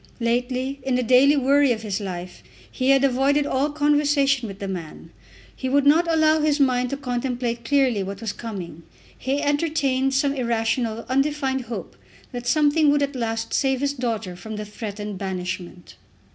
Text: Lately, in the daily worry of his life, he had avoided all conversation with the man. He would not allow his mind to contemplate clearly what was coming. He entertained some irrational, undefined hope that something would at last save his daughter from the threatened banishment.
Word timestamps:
Lately, 0.19 0.79
in 0.81 0.95
the 0.95 1.03
daily 1.03 1.37
worry 1.37 1.71
of 1.71 1.83
his 1.83 1.99
life, 2.01 2.41
he 2.71 2.89
had 2.89 3.03
avoided 3.03 3.45
all 3.45 3.69
conversation 3.69 4.47
with 4.47 4.57
the 4.57 4.67
man. 4.67 5.11
He 5.55 5.69
would 5.69 5.85
not 5.85 6.11
allow 6.11 6.39
his 6.39 6.59
mind 6.59 6.89
to 6.89 6.97
contemplate 6.97 7.63
clearly 7.63 8.01
what 8.01 8.19
was 8.19 8.33
coming. 8.33 8.81
He 9.15 9.43
entertained 9.43 10.15
some 10.15 10.33
irrational, 10.33 11.05
undefined 11.07 11.65
hope 11.65 11.95
that 12.31 12.47
something 12.47 12.89
would 12.89 13.03
at 13.03 13.15
last 13.15 13.53
save 13.53 13.79
his 13.81 13.93
daughter 13.93 14.35
from 14.35 14.55
the 14.55 14.65
threatened 14.65 15.19
banishment. 15.19 15.93